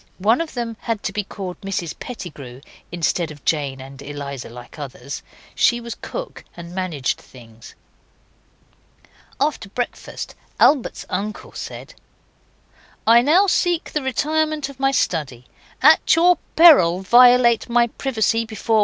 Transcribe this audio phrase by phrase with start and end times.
[0.17, 2.61] One of them had to be called Mrs Pettigrew
[2.91, 5.21] instead of Jane and Eliza like others.
[5.53, 7.75] She was cook and managed things.
[9.39, 11.93] After breakfast Albert's uncle said
[13.05, 15.45] 'I now seek the retirement of my study.
[15.83, 18.79] At your peril violate my privacy before 1.